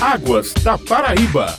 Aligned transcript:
Águas 0.00 0.54
da 0.64 0.78
Paraíba. 0.78 1.58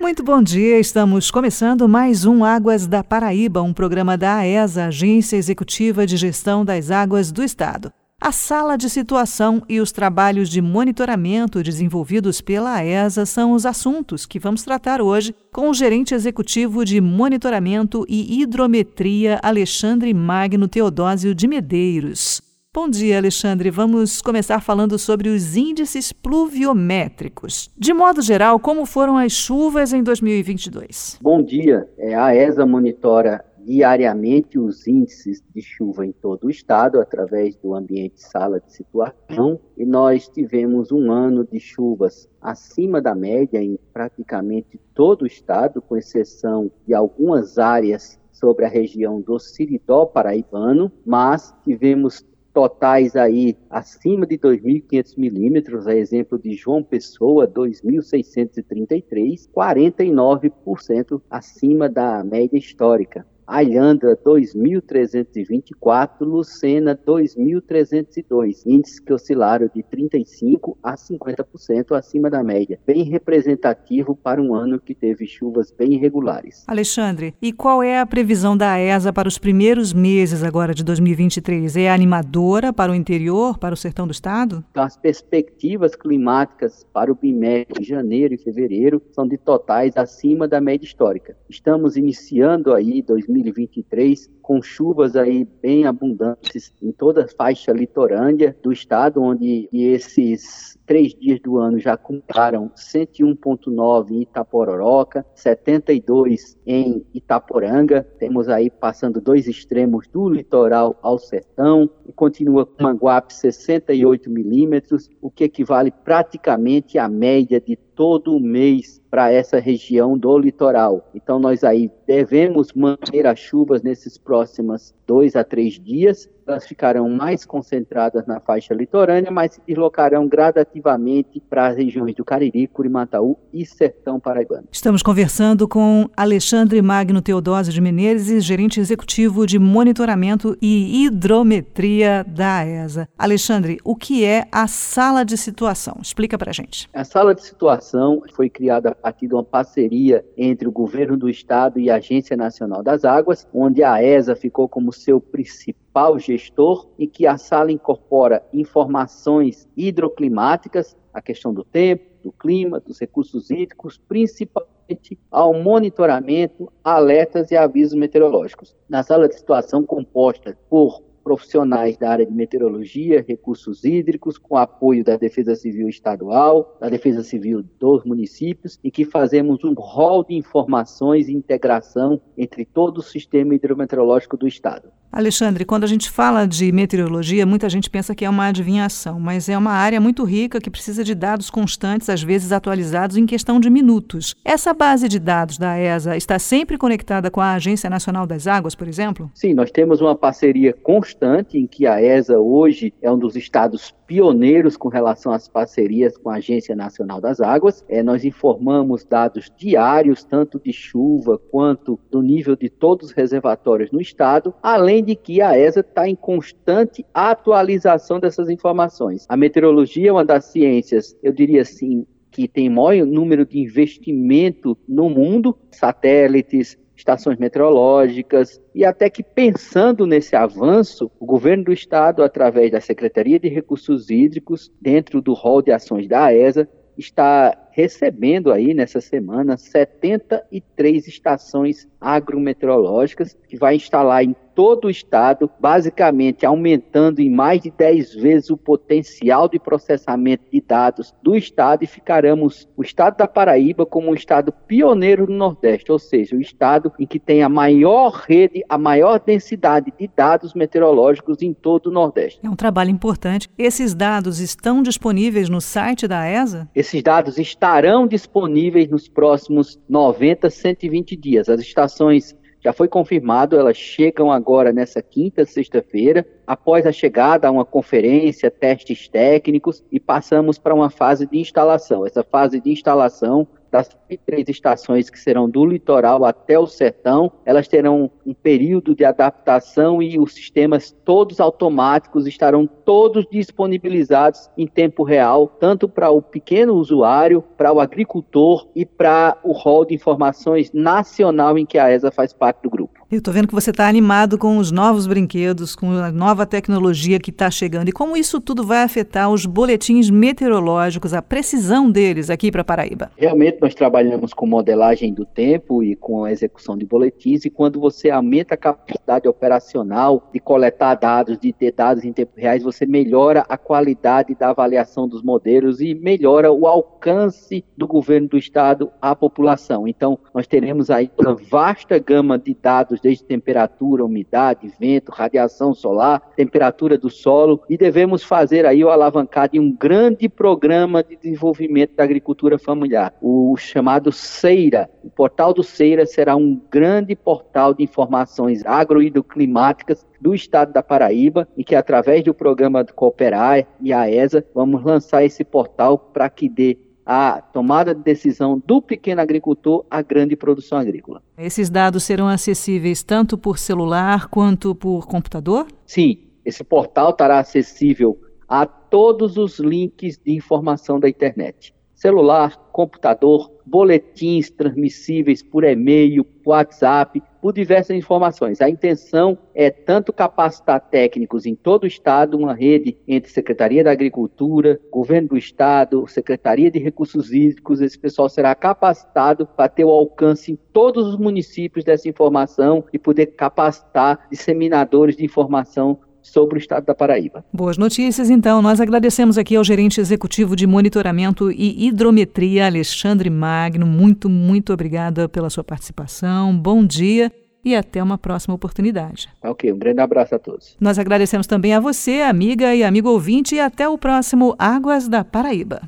Muito 0.00 0.24
bom 0.24 0.42
dia, 0.42 0.80
estamos 0.80 1.30
começando 1.30 1.88
mais 1.88 2.24
um 2.24 2.44
Águas 2.44 2.88
da 2.88 3.04
Paraíba, 3.04 3.62
um 3.62 3.72
programa 3.72 4.18
da 4.18 4.38
AESA, 4.38 4.86
Agência 4.86 5.36
Executiva 5.36 6.04
de 6.04 6.16
Gestão 6.16 6.64
das 6.64 6.90
Águas 6.90 7.30
do 7.30 7.40
Estado. 7.40 7.92
A 8.20 8.32
sala 8.32 8.76
de 8.76 8.90
situação 8.90 9.62
e 9.68 9.80
os 9.80 9.92
trabalhos 9.92 10.48
de 10.48 10.60
monitoramento 10.60 11.62
desenvolvidos 11.62 12.40
pela 12.40 12.74
AESA 12.74 13.26
são 13.26 13.52
os 13.52 13.64
assuntos 13.64 14.26
que 14.26 14.40
vamos 14.40 14.64
tratar 14.64 15.00
hoje 15.00 15.32
com 15.52 15.70
o 15.70 15.74
gerente 15.74 16.14
executivo 16.14 16.84
de 16.84 17.00
monitoramento 17.00 18.04
e 18.08 18.42
hidrometria, 18.42 19.38
Alexandre 19.40 20.12
Magno 20.12 20.66
Teodósio 20.66 21.32
de 21.32 21.46
Medeiros. 21.46 22.41
Bom 22.74 22.88
dia, 22.88 23.18
Alexandre. 23.18 23.70
Vamos 23.70 24.22
começar 24.22 24.58
falando 24.62 24.98
sobre 24.98 25.28
os 25.28 25.58
índices 25.58 26.10
pluviométricos. 26.10 27.70
De 27.76 27.92
modo 27.92 28.22
geral, 28.22 28.58
como 28.58 28.86
foram 28.86 29.18
as 29.18 29.30
chuvas 29.30 29.92
em 29.92 30.02
2022? 30.02 31.18
Bom 31.20 31.42
dia. 31.42 31.86
É, 31.98 32.14
a 32.14 32.34
ESA 32.34 32.64
monitora 32.64 33.44
diariamente 33.58 34.58
os 34.58 34.88
índices 34.88 35.42
de 35.54 35.60
chuva 35.60 36.06
em 36.06 36.12
todo 36.12 36.44
o 36.44 36.50
estado 36.50 36.98
através 36.98 37.54
do 37.56 37.74
ambiente 37.74 38.22
sala 38.22 38.58
de 38.58 38.72
situação 38.72 39.60
e 39.76 39.84
nós 39.84 40.26
tivemos 40.26 40.90
um 40.90 41.12
ano 41.12 41.46
de 41.46 41.60
chuvas 41.60 42.26
acima 42.40 43.02
da 43.02 43.14
média 43.14 43.62
em 43.62 43.78
praticamente 43.92 44.80
todo 44.94 45.22
o 45.22 45.26
estado, 45.26 45.82
com 45.82 45.94
exceção 45.94 46.72
de 46.86 46.94
algumas 46.94 47.58
áreas 47.58 48.18
sobre 48.32 48.64
a 48.64 48.68
região 48.68 49.20
do 49.20 49.38
Siridó 49.38 50.06
paraibano, 50.06 50.90
mas 51.04 51.54
tivemos 51.62 52.24
totais 52.52 53.16
aí 53.16 53.56
acima 53.70 54.26
de 54.26 54.36
2.500 54.38 55.16
milímetros, 55.16 55.86
a 55.86 55.94
exemplo 55.94 56.38
de 56.38 56.52
João 56.54 56.82
Pessoa, 56.82 57.48
2.633, 57.48 59.48
49% 59.54 61.22
acima 61.30 61.88
da 61.88 62.22
média 62.22 62.58
histórica. 62.58 63.26
Alhandra 63.46 64.16
2.324, 64.16 66.20
Lucena 66.20 66.96
2.302, 66.96 68.62
índices 68.64 69.00
que 69.00 69.12
oscilaram 69.12 69.68
de 69.74 69.82
35% 69.82 70.76
a 70.82 70.94
50% 70.94 71.96
acima 71.96 72.30
da 72.30 72.42
média, 72.42 72.78
bem 72.86 73.04
representativo 73.04 74.16
para 74.16 74.40
um 74.40 74.54
ano 74.54 74.80
que 74.80 74.94
teve 74.94 75.26
chuvas 75.26 75.70
bem 75.70 75.94
irregulares. 75.94 76.64
Alexandre, 76.66 77.34
e 77.42 77.52
qual 77.52 77.82
é 77.82 77.98
a 77.98 78.06
previsão 78.06 78.56
da 78.56 78.78
ESA 78.78 79.12
para 79.12 79.28
os 79.28 79.38
primeiros 79.38 79.92
meses 79.92 80.42
agora 80.42 80.74
de 80.74 80.84
2023? 80.84 81.76
É 81.76 81.90
animadora 81.90 82.72
para 82.72 82.92
o 82.92 82.94
interior, 82.94 83.58
para 83.58 83.74
o 83.74 83.76
sertão 83.76 84.06
do 84.06 84.12
estado? 84.12 84.64
As 84.74 84.96
perspectivas 84.96 85.94
climáticas 85.94 86.86
para 86.92 87.10
o 87.10 87.14
bimestre 87.14 87.82
de 87.82 87.88
janeiro 87.88 88.34
e 88.34 88.38
fevereiro 88.38 89.02
são 89.12 89.26
de 89.26 89.36
totais 89.36 89.96
acima 89.96 90.46
da 90.46 90.60
média 90.60 90.86
histórica. 90.86 91.36
Estamos 91.48 91.96
iniciando 91.96 92.72
aí 92.72 93.02
2023 93.02 93.31
2023, 93.32 94.30
com 94.40 94.62
chuvas 94.62 95.16
aí 95.16 95.46
bem 95.62 95.86
abundantes 95.86 96.72
em 96.82 96.92
toda 96.92 97.24
a 97.24 97.28
faixa 97.28 97.72
litorânea 97.72 98.56
do 98.62 98.72
estado, 98.72 99.22
onde 99.22 99.68
esses 99.72 100.78
três 100.86 101.14
dias 101.14 101.40
do 101.40 101.58
ano 101.58 101.78
já 101.78 101.96
contaram 101.96 102.70
101,9 102.76 104.10
em 104.10 104.22
Itapororoca, 104.22 105.24
72 105.34 106.56
em 106.66 107.04
Itaporanga. 107.14 108.06
Temos 108.18 108.48
aí 108.48 108.70
passando 108.70 109.20
dois 109.20 109.46
extremos 109.46 110.06
do 110.08 110.28
litoral 110.28 110.98
ao 111.02 111.18
sertão 111.18 111.88
e 112.06 112.12
continua 112.12 112.66
com 112.66 112.82
Manguape 112.82 113.32
68 113.34 114.30
milímetros, 114.30 115.08
o 115.20 115.30
que 115.30 115.44
equivale 115.44 115.90
praticamente 115.90 116.98
à 116.98 117.08
média 117.08 117.60
de 117.60 117.76
todo 117.76 118.40
mês 118.40 119.00
para 119.10 119.30
essa 119.30 119.58
região 119.58 120.16
do 120.16 120.38
litoral. 120.38 121.10
Então 121.14 121.38
nós 121.38 121.62
aí 121.62 121.90
devemos 122.06 122.72
manter 122.72 123.26
as 123.26 123.38
chuvas 123.38 123.82
nesses 123.82 124.16
próximos 124.16 124.94
dois 125.06 125.36
a 125.36 125.44
três 125.44 125.74
dias 125.74 126.28
elas 126.46 126.66
ficarão 126.66 127.08
mais 127.08 127.44
concentradas 127.44 128.26
na 128.26 128.40
faixa 128.40 128.74
litorânea, 128.74 129.30
mas 129.30 129.54
se 129.54 129.62
deslocarão 129.66 130.26
gradativamente 130.28 131.40
para 131.48 131.68
as 131.68 131.76
regiões 131.76 132.14
do 132.14 132.24
Cariri, 132.24 132.66
Curimataú 132.66 133.36
e 133.52 133.64
Sertão 133.64 134.18
Paraibano. 134.18 134.68
Estamos 134.70 135.02
conversando 135.02 135.68
com 135.68 136.08
Alexandre 136.16 136.80
Magno 136.82 137.20
Teodósio 137.22 137.72
de 137.72 137.80
Menezes, 137.80 138.44
gerente 138.44 138.80
executivo 138.80 139.46
de 139.46 139.58
monitoramento 139.58 140.56
e 140.60 141.04
hidrometria 141.04 142.24
da 142.26 142.64
ESA. 142.64 143.08
Alexandre, 143.16 143.78
o 143.84 143.94
que 143.94 144.24
é 144.24 144.46
a 144.50 144.66
sala 144.66 145.24
de 145.24 145.36
situação? 145.36 145.98
Explica 146.02 146.38
para 146.38 146.50
a 146.50 146.54
gente. 146.54 146.88
A 146.92 147.04
sala 147.04 147.34
de 147.34 147.42
situação 147.42 148.22
foi 148.34 148.48
criada 148.48 148.90
a 148.90 148.94
partir 148.94 149.28
de 149.28 149.34
uma 149.34 149.44
parceria 149.44 150.24
entre 150.36 150.66
o 150.68 150.72
governo 150.72 151.16
do 151.16 151.28
estado 151.28 151.78
e 151.78 151.90
a 151.90 151.96
Agência 151.96 152.36
Nacional 152.36 152.82
das 152.82 153.04
Águas, 153.04 153.46
onde 153.52 153.82
a 153.82 154.02
ESA 154.02 154.34
ficou 154.34 154.68
como 154.68 154.92
seu 154.92 155.20
principal 155.20 155.81
gestor 156.18 156.88
e 156.98 157.06
que 157.06 157.26
a 157.26 157.36
sala 157.36 157.70
incorpora 157.70 158.44
informações 158.52 159.68
hidroclimáticas, 159.76 160.96
a 161.12 161.20
questão 161.20 161.52
do 161.52 161.64
tempo, 161.64 162.04
do 162.22 162.32
clima, 162.32 162.80
dos 162.80 162.98
recursos 162.98 163.50
hídricos, 163.50 163.98
principalmente 163.98 165.18
ao 165.30 165.54
monitoramento, 165.54 166.72
alertas 166.82 167.50
e 167.50 167.56
avisos 167.56 167.94
meteorológicos. 167.94 168.74
Na 168.88 169.02
sala 169.02 169.28
de 169.28 169.34
situação 169.34 169.84
composta 169.84 170.56
por 170.68 171.02
profissionais 171.22 171.96
da 171.96 172.10
área 172.10 172.26
de 172.26 172.32
meteorologia, 172.32 173.24
recursos 173.26 173.84
hídricos, 173.84 174.38
com 174.38 174.56
apoio 174.56 175.04
da 175.04 175.16
Defesa 175.16 175.54
Civil 175.54 175.88
Estadual, 175.88 176.76
da 176.80 176.88
Defesa 176.88 177.22
Civil 177.22 177.64
dos 177.78 178.04
municípios, 178.04 178.78
e 178.82 178.90
que 178.90 179.04
fazemos 179.04 179.64
um 179.64 179.74
rol 179.74 180.24
de 180.24 180.34
informações 180.34 181.28
e 181.28 181.32
integração 181.32 182.20
entre 182.36 182.64
todo 182.64 182.98
o 182.98 183.02
sistema 183.02 183.54
hidrometeorológico 183.54 184.36
do 184.36 184.46
Estado. 184.46 184.90
Alexandre, 185.12 185.66
quando 185.66 185.84
a 185.84 185.86
gente 185.86 186.10
fala 186.10 186.46
de 186.46 186.72
meteorologia, 186.72 187.44
muita 187.44 187.68
gente 187.68 187.90
pensa 187.90 188.14
que 188.14 188.24
é 188.24 188.30
uma 188.30 188.46
adivinhação, 188.46 189.20
mas 189.20 189.46
é 189.46 189.58
uma 189.58 189.72
área 189.72 190.00
muito 190.00 190.24
rica 190.24 190.58
que 190.58 190.70
precisa 190.70 191.04
de 191.04 191.14
dados 191.14 191.50
constantes, 191.50 192.08
às 192.08 192.22
vezes 192.22 192.50
atualizados 192.50 193.18
em 193.18 193.26
questão 193.26 193.60
de 193.60 193.68
minutos. 193.68 194.34
Essa 194.42 194.72
base 194.72 195.08
de 195.08 195.18
dados 195.18 195.58
da 195.58 195.78
ESA 195.78 196.16
está 196.16 196.38
sempre 196.38 196.78
conectada 196.78 197.30
com 197.30 197.42
a 197.42 197.52
Agência 197.52 197.90
Nacional 197.90 198.26
das 198.26 198.46
Águas, 198.46 198.74
por 198.74 198.88
exemplo? 198.88 199.30
Sim, 199.34 199.52
nós 199.52 199.70
temos 199.70 200.00
uma 200.00 200.16
parceria 200.16 200.72
constante 200.72 201.11
em 201.54 201.66
que 201.66 201.86
a 201.86 202.02
ESA 202.02 202.38
hoje 202.38 202.92
é 203.00 203.10
um 203.10 203.18
dos 203.18 203.36
estados 203.36 203.94
pioneiros 204.06 204.76
com 204.76 204.88
relação 204.88 205.32
às 205.32 205.48
parcerias 205.48 206.16
com 206.16 206.30
a 206.30 206.36
Agência 206.36 206.74
Nacional 206.74 207.20
das 207.20 207.40
Águas. 207.40 207.84
É, 207.88 208.02
nós 208.02 208.24
informamos 208.24 209.04
dados 209.04 209.50
diários, 209.56 210.24
tanto 210.24 210.60
de 210.60 210.72
chuva 210.72 211.38
quanto 211.38 211.98
do 212.10 212.20
nível 212.20 212.56
de 212.56 212.68
todos 212.68 213.10
os 213.10 213.12
reservatórios 213.12 213.90
no 213.90 214.00
estado, 214.00 214.54
além 214.62 215.04
de 215.04 215.14
que 215.14 215.40
a 215.40 215.56
ESA 215.56 215.80
está 215.80 216.08
em 216.08 216.14
constante 216.14 217.04
atualização 217.14 218.18
dessas 218.18 218.50
informações. 218.50 219.26
A 219.28 219.36
meteorologia 219.36 220.10
é 220.10 220.12
uma 220.12 220.24
das 220.24 220.46
ciências, 220.46 221.16
eu 221.22 221.32
diria 221.32 221.62
assim, 221.62 222.06
que 222.30 222.48
tem 222.48 222.68
maior 222.68 223.06
número 223.06 223.44
de 223.44 223.58
investimento 223.58 224.76
no 224.88 225.08
mundo, 225.10 225.56
satélites, 225.70 226.78
estações 227.02 227.36
meteorológicas, 227.36 228.60
e 228.74 228.84
até 228.84 229.10
que 229.10 229.22
pensando 229.22 230.06
nesse 230.06 230.36
avanço, 230.36 231.10
o 231.18 231.26
governo 231.26 231.64
do 231.64 231.72
estado, 231.72 232.22
através 232.22 232.70
da 232.70 232.80
Secretaria 232.80 233.38
de 233.38 233.48
Recursos 233.48 234.08
Hídricos, 234.08 234.72
dentro 234.80 235.20
do 235.20 235.34
rol 235.34 235.60
de 235.60 235.72
ações 235.72 236.06
da 236.08 236.26
AESA, 236.26 236.68
está 236.96 237.56
recebendo 237.72 238.52
aí 238.52 238.74
nessa 238.74 239.00
semana 239.00 239.56
73 239.56 241.08
estações 241.08 241.88
agrometeorológicas 242.00 243.36
que 243.48 243.56
vai 243.56 243.76
instalar 243.76 244.22
em 244.24 244.36
todo 244.54 244.86
o 244.86 244.90
estado, 244.90 245.50
basicamente 245.58 246.44
aumentando 246.44 247.20
em 247.20 247.30
mais 247.30 247.62
de 247.62 247.70
10 247.70 248.14
vezes 248.14 248.50
o 248.50 248.56
potencial 248.56 249.48
de 249.48 249.58
processamento 249.58 250.44
de 250.52 250.60
dados 250.60 251.14
do 251.22 251.34
estado 251.34 251.84
e 251.84 251.86
ficaremos 251.86 252.68
o 252.76 252.82
estado 252.82 253.16
da 253.16 253.26
Paraíba 253.26 253.86
como 253.86 254.10
um 254.10 254.14
estado 254.14 254.52
pioneiro 254.66 255.26
no 255.26 255.36
Nordeste, 255.36 255.90
ou 255.90 255.98
seja, 255.98 256.36
o 256.36 256.40
estado 256.40 256.92
em 256.98 257.06
que 257.06 257.18
tem 257.18 257.42
a 257.42 257.48
maior 257.48 258.10
rede, 258.28 258.62
a 258.68 258.76
maior 258.76 259.18
densidade 259.20 259.92
de 259.98 260.10
dados 260.14 260.54
meteorológicos 260.54 261.42
em 261.42 261.52
todo 261.52 261.86
o 261.86 261.90
Nordeste. 261.90 262.40
É 262.42 262.50
um 262.50 262.56
trabalho 262.56 262.90
importante. 262.90 263.48
Esses 263.56 263.94
dados 263.94 264.38
estão 264.38 264.82
disponíveis 264.82 265.48
no 265.48 265.60
site 265.60 266.06
da 266.06 266.28
ESA? 266.28 266.68
Esses 266.74 267.02
dados 267.02 267.38
estarão 267.62 268.08
disponíveis 268.08 268.88
nos 268.88 269.06
próximos 269.06 269.80
90, 269.88 270.50
120 270.50 271.14
dias. 271.14 271.48
As 271.48 271.60
estações 271.60 272.36
já 272.60 272.72
foi 272.72 272.88
confirmado, 272.88 273.56
elas 273.56 273.76
chegam 273.76 274.32
agora 274.32 274.72
nessa 274.72 275.00
quinta, 275.00 275.44
sexta-feira, 275.46 276.26
após 276.44 276.84
a 276.86 276.90
chegada 276.90 277.46
a 277.46 277.52
uma 277.52 277.64
conferência, 277.64 278.50
testes 278.50 279.06
técnicos 279.06 279.80
e 279.92 280.00
passamos 280.00 280.58
para 280.58 280.74
uma 280.74 280.90
fase 280.90 281.24
de 281.24 281.38
instalação. 281.38 282.04
Essa 282.04 282.24
fase 282.24 282.60
de 282.60 282.72
instalação 282.72 283.46
das 283.72 283.88
três 284.26 284.46
estações 284.48 285.08
que 285.08 285.18
serão 285.18 285.48
do 285.48 285.64
litoral 285.64 286.26
até 286.26 286.58
o 286.58 286.66
sertão, 286.66 287.32
elas 287.42 287.66
terão 287.66 288.10
um 288.26 288.34
período 288.34 288.94
de 288.94 289.02
adaptação 289.02 290.02
e 290.02 290.18
os 290.18 290.34
sistemas 290.34 290.94
todos 291.04 291.40
automáticos 291.40 292.26
estarão 292.26 292.66
todos 292.66 293.26
disponibilizados 293.30 294.50
em 294.58 294.66
tempo 294.66 295.02
real, 295.02 295.48
tanto 295.48 295.88
para 295.88 296.10
o 296.10 296.20
pequeno 296.20 296.74
usuário, 296.74 297.42
para 297.56 297.72
o 297.72 297.80
agricultor 297.80 298.68
e 298.76 298.84
para 298.84 299.38
o 299.42 299.52
rol 299.52 299.86
de 299.86 299.94
informações 299.94 300.70
nacional 300.72 301.56
em 301.56 301.64
que 301.64 301.78
a 301.78 301.90
ESA 301.90 302.10
faz 302.10 302.34
parte 302.34 302.62
do 302.62 302.68
grupo. 302.70 302.91
Eu 303.12 303.18
estou 303.18 303.34
vendo 303.34 303.46
que 303.46 303.54
você 303.54 303.68
está 303.68 303.86
animado 303.86 304.38
com 304.38 304.56
os 304.56 304.72
novos 304.72 305.06
brinquedos, 305.06 305.76
com 305.76 305.90
a 305.90 306.10
nova 306.10 306.46
tecnologia 306.46 307.20
que 307.20 307.28
está 307.28 307.50
chegando 307.50 307.90
e 307.90 307.92
como 307.92 308.16
isso 308.16 308.40
tudo 308.40 308.64
vai 308.64 308.82
afetar 308.82 309.30
os 309.30 309.44
boletins 309.44 310.08
meteorológicos, 310.08 311.12
a 311.12 311.20
precisão 311.20 311.90
deles 311.90 312.30
aqui 312.30 312.50
para 312.50 312.64
Paraíba. 312.64 313.10
Realmente 313.18 313.58
nós 313.60 313.74
trabalhamos 313.74 314.32
com 314.32 314.46
modelagem 314.46 315.12
do 315.12 315.26
tempo 315.26 315.82
e 315.82 315.94
com 315.94 316.24
a 316.24 316.32
execução 316.32 316.74
de 316.74 316.86
boletins 316.86 317.44
e 317.44 317.50
quando 317.50 317.78
você 317.78 318.08
aumenta 318.08 318.54
a 318.54 318.56
capacidade 318.56 319.28
operacional 319.28 320.30
de 320.32 320.40
coletar 320.40 320.94
dados, 320.94 321.38
de 321.38 321.52
ter 321.52 321.72
dados 321.72 322.04
em 322.04 322.14
tempo 322.14 322.32
reais, 322.34 322.62
você 322.62 322.86
melhora 322.86 323.44
a 323.46 323.58
qualidade 323.58 324.34
da 324.34 324.48
avaliação 324.48 325.06
dos 325.06 325.22
modelos 325.22 325.82
e 325.82 325.94
melhora 325.94 326.50
o 326.50 326.66
alcance 326.66 327.62
do 327.76 327.86
governo 327.86 328.28
do 328.28 328.38
estado 328.38 328.90
à 329.02 329.14
população. 329.14 329.86
Então 329.86 330.18
nós 330.32 330.46
teremos 330.46 330.88
aí 330.88 331.10
uma 331.18 331.34
vasta 331.34 331.98
gama 331.98 332.38
de 332.38 332.54
dados 332.54 333.01
desde 333.02 333.24
temperatura, 333.24 334.04
umidade, 334.04 334.72
vento, 334.78 335.10
radiação 335.10 335.74
solar, 335.74 336.32
temperatura 336.36 336.96
do 336.96 337.10
solo, 337.10 337.62
e 337.68 337.76
devemos 337.76 338.22
fazer 338.22 338.64
aí 338.64 338.84
o 338.84 338.90
alavancar 338.90 339.50
de 339.50 339.58
um 339.58 339.72
grande 339.72 340.28
programa 340.28 341.02
de 341.02 341.16
desenvolvimento 341.16 341.96
da 341.96 342.04
agricultura 342.04 342.58
familiar, 342.58 343.14
o 343.20 343.56
chamado 343.56 344.12
CEIRA. 344.12 344.88
O 345.02 345.10
portal 345.10 345.52
do 345.52 345.62
CEIRA 345.62 346.06
será 346.06 346.36
um 346.36 346.60
grande 346.70 347.16
portal 347.16 347.74
de 347.74 347.82
informações 347.82 348.64
agroido-climáticas 348.64 350.06
do 350.20 350.34
estado 350.34 350.72
da 350.72 350.82
Paraíba 350.82 351.48
e 351.56 351.64
que 351.64 351.74
através 351.74 352.22
do 352.22 352.32
programa 352.32 352.84
do 352.84 352.94
Cooperar 352.94 353.66
e 353.80 353.92
a 353.92 354.08
ESA 354.08 354.44
vamos 354.54 354.84
lançar 354.84 355.24
esse 355.24 355.44
portal 355.44 355.98
para 355.98 356.30
que 356.30 356.48
dê 356.48 356.78
a 357.04 357.40
tomada 357.40 357.94
de 357.94 358.02
decisão 358.02 358.62
do 358.64 358.80
pequeno 358.80 359.20
agricultor 359.20 359.84
à 359.90 360.02
grande 360.02 360.36
produção 360.36 360.78
agrícola. 360.78 361.22
Esses 361.36 361.68
dados 361.68 362.04
serão 362.04 362.28
acessíveis 362.28 363.02
tanto 363.02 363.36
por 363.36 363.58
celular 363.58 364.28
quanto 364.28 364.74
por 364.74 365.06
computador? 365.06 365.66
Sim, 365.86 366.18
esse 366.44 366.62
portal 366.62 367.10
estará 367.10 367.38
acessível 367.38 368.18
a 368.48 368.66
todos 368.66 369.36
os 369.36 369.58
links 369.58 370.18
de 370.18 370.34
informação 370.34 371.00
da 371.00 371.08
internet. 371.08 371.74
Celular, 372.02 372.56
computador, 372.72 373.48
boletins 373.64 374.50
transmissíveis 374.50 375.40
por 375.40 375.62
e-mail, 375.62 376.26
WhatsApp, 376.44 377.22
por 377.40 377.52
diversas 377.52 377.96
informações. 377.96 378.60
A 378.60 378.68
intenção 378.68 379.38
é 379.54 379.70
tanto 379.70 380.12
capacitar 380.12 380.80
técnicos 380.80 381.46
em 381.46 381.54
todo 381.54 381.84
o 381.84 381.86
estado, 381.86 382.36
uma 382.36 382.54
rede 382.54 382.98
entre 383.06 383.30
Secretaria 383.30 383.84
da 383.84 383.92
Agricultura, 383.92 384.80
Governo 384.90 385.28
do 385.28 385.38
Estado, 385.38 386.04
Secretaria 386.08 386.72
de 386.72 386.80
Recursos 386.80 387.32
Hídricos, 387.32 387.80
esse 387.80 387.96
pessoal 387.96 388.28
será 388.28 388.52
capacitado 388.52 389.46
para 389.46 389.68
ter 389.68 389.84
o 389.84 389.90
alcance 389.90 390.50
em 390.50 390.58
todos 390.72 391.06
os 391.06 391.16
municípios 391.16 391.84
dessa 391.84 392.08
informação 392.08 392.84
e 392.92 392.98
poder 392.98 393.26
capacitar 393.26 394.26
disseminadores 394.28 395.16
de 395.16 395.24
informação 395.24 396.00
sobre 396.22 396.56
o 396.56 396.58
estado 396.58 396.86
da 396.86 396.94
Paraíba. 396.94 397.44
Boas 397.52 397.76
notícias, 397.76 398.30
então. 398.30 398.62
Nós 398.62 398.80
agradecemos 398.80 399.36
aqui 399.36 399.56
ao 399.56 399.64
gerente 399.64 400.00
executivo 400.00 400.54
de 400.54 400.66
monitoramento 400.66 401.50
e 401.50 401.86
hidrometria, 401.86 402.66
Alexandre 402.66 403.28
Magno. 403.28 403.86
Muito, 403.86 404.28
muito 404.28 404.72
obrigada 404.72 405.28
pela 405.28 405.50
sua 405.50 405.64
participação. 405.64 406.56
Bom 406.56 406.84
dia 406.84 407.30
e 407.64 407.76
até 407.76 408.02
uma 408.02 408.18
próxima 408.18 408.54
oportunidade. 408.54 409.28
Ok, 409.42 409.72
um 409.72 409.78
grande 409.78 410.00
abraço 410.00 410.34
a 410.34 410.38
todos. 410.38 410.76
Nós 410.80 410.98
agradecemos 410.98 411.46
também 411.46 411.74
a 411.74 411.80
você, 411.80 412.20
amiga 412.22 412.74
e 412.74 412.82
amigo 412.82 413.08
ouvinte, 413.08 413.54
e 413.54 413.60
até 413.60 413.88
o 413.88 413.96
próximo 413.96 414.54
Águas 414.58 415.08
da 415.08 415.24
Paraíba. 415.24 415.82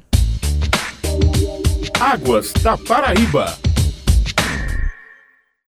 Águas 2.00 2.52
da 2.62 2.76
Paraíba. 2.76 3.74